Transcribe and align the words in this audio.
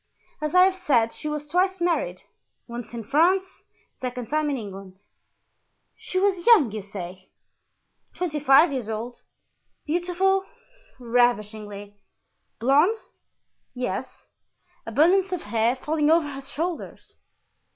As 0.41 0.55
I 0.55 0.63
have 0.63 0.73
said, 0.73 1.13
she 1.13 1.29
was 1.29 1.47
twice 1.47 1.79
married, 1.79 2.21
once 2.65 2.91
in 2.95 3.03
France, 3.03 3.61
the 3.93 3.99
second 3.99 4.29
time 4.29 4.49
in 4.49 4.57
England." 4.57 4.97
"She 5.95 6.17
was 6.17 6.47
young, 6.47 6.71
you 6.71 6.81
say?" 6.81 7.29
"Twenty 8.15 8.39
five 8.39 8.71
years 8.71 8.89
old." 8.89 9.17
"Beautiful?" 9.85 10.43
"Ravishingly." 10.97 12.01
"Blond?" 12.59 12.95
"Yes." 13.75 14.25
"Abundance 14.87 15.31
of 15.33 15.41
hair—falling 15.43 16.09
over 16.09 16.27
her 16.33 16.41
shoulders?" 16.41 17.17